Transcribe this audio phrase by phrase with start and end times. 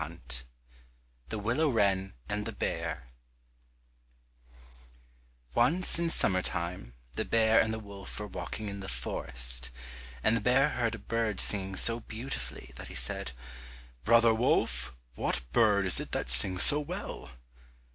[0.01, 0.45] 102
[1.29, 3.03] The Willow Wren and the Bear
[5.53, 9.69] Once in summer time the bear and the wolf were walking in the forest,
[10.23, 13.33] and the bear heard a bird singing so beautifully that he said,
[14.03, 17.29] "Brother wolf, what bird is it that sings so well?"